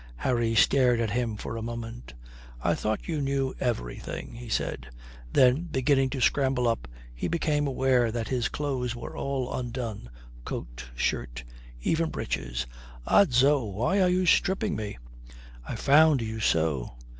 [0.15, 2.15] Harry stared at him for a moment.
[2.59, 4.87] "I thought you knew everything," he said.
[5.31, 10.09] Then, beginning to scramble up, he became aware that his clothes were all undone
[10.43, 11.43] coat, shirt,
[11.83, 12.65] even breeches.
[13.05, 14.97] "Odso, why were you stripping me?"
[15.69, 16.95] "I found you so.